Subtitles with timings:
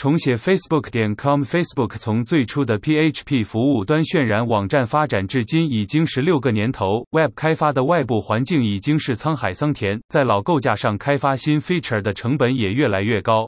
[0.00, 1.42] 重写 Facebook 点 com。
[1.42, 7.04] Facebook 从最初的 PHP 服务端渲染网站发展至今已经十六个年头。
[7.10, 13.46] Web 开发的外部环境已经是沧海桑田，在老构架上开发新 feature 的成本也越来越高。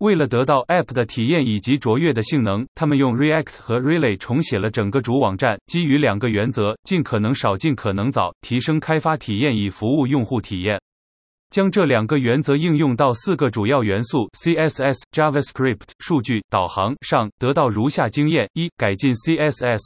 [0.00, 10.78] 为了得到 App 的体验以及卓越的性能，他们用 React 和 Relay 重写了整个主网站，基于两个原则：尽可能少、尽可能早，提升开发体验以服务用户体验。
[11.50, 19.80] 将这两个原则应用到四个主要元素 CSS、JavaScript、数据导航上，得到如下经验：一、改进 CSS。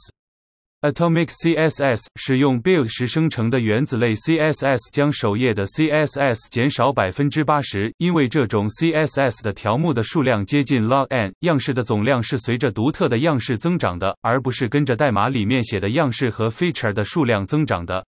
[0.81, 18.05] Atomic CSS 使用 build 时生成的原子类 CSS，将首页的 CSS 减少百分之八十，因为这种 CSS 的条目的数量接近 log n，样式的总量是随着独特的样式增长的，而不是跟着代码里面写的样式和 feature 的数量增长的。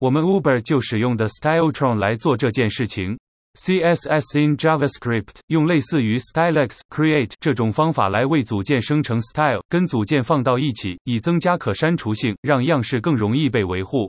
[0.00, 3.18] 我们 Uber 就使用的 Styletron 来做这件事情。
[3.54, 14.08] CSS in JavaScript 用类似于 Stylex Create 这种方法来为组件生成 style，跟组件放到一起，以增加可删除性，让样式更容易被维护。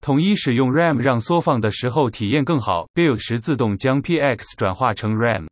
[0.00, 2.86] 统一使用 RAM 让缩放的时候体验更好。
[2.94, 5.48] Build 时自动将 PX 转化成 RAM。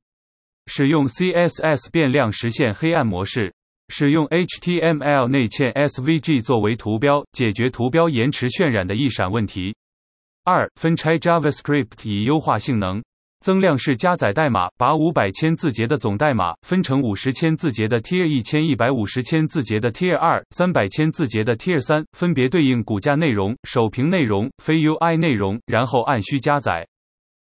[0.69, 3.52] 使用 CSS 变量实现黑暗模式。
[3.88, 9.74] 使用 HTML 内嵌 SVG 作为图标，解决图标延迟渲染的一闪问题。
[10.44, 13.02] 二、分拆 JavaScript 以优化性能。
[13.40, 26.88] 增量式加载代码，把五百千字节的总代码分成五十千字节的 Tier 一千一百五十千字节的 Tier 二、三百千字节的 Tier 三，分别对应骨架内容、首屏内容、非 UI 内容，然后按需加载。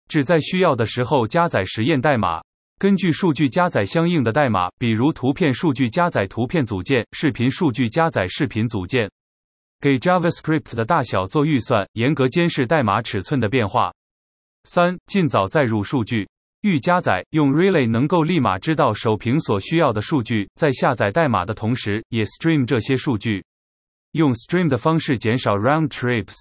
[0.09, 2.41] 只在需要的时候加载实验代码。
[2.79, 9.11] 根据数据加载相应的代码，比如图片数据加载图片组件，视频数据加载视频组件。
[9.81, 13.93] 给 JavaScript 的大小做预算，严格监视代码尺寸的变化。
[14.65, 16.29] 三、尽早载入数据。
[16.61, 23.43] 预加载用 Relay 能够立马知道首屏所需要的数据，在下载代码的同时，也 stream 这些数据。
[24.13, 26.35] 用 stream 的方式减少 round trips，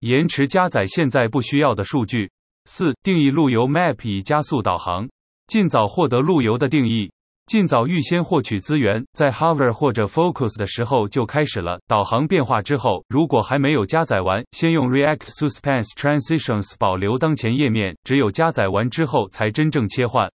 [0.00, 2.30] 延迟加载现在不需要的数据。
[2.66, 5.08] 四、定义路由 Map 以加速导航。
[5.50, 7.10] 尽早获得路由的定义，
[7.44, 12.62] 尽早预先获取资源，在 Hover 或者 Focus 的时候就开始了导航变化。
[12.62, 20.30] 之后，如果还没有加载完，先用 React Suspense Transitions 保留当前页面，只有加载完之后才真正切换，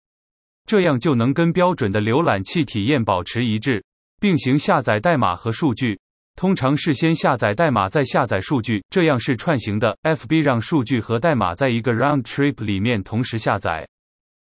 [0.65, 3.85] 这样就能跟标准的浏览器体验保持一致。
[4.19, 5.97] 并行下载代码和数据，
[6.35, 9.97] 通常是先下载代码再下载数据，这样是串行的。
[10.03, 13.87] FB 让数据和代码在一个 Round Trip 里面同时下载。